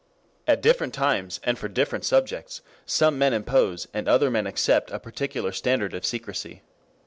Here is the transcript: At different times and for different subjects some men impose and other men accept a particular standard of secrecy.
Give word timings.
At 0.47 0.63
different 0.63 0.95
times 0.95 1.39
and 1.43 1.59
for 1.59 1.67
different 1.67 2.05
subjects 2.05 2.61
some 2.87 3.19
men 3.19 3.33
impose 3.33 3.87
and 3.93 4.07
other 4.09 4.31
men 4.31 4.47
accept 4.47 4.89
a 4.89 4.97
particular 4.97 5.51
standard 5.51 5.93
of 5.93 6.07
secrecy. 6.07 6.63